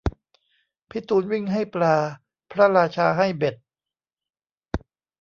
[0.89, 1.95] พี่ตูนวิ่งให้ปลา
[2.51, 3.55] พระราชาให้เบ็ด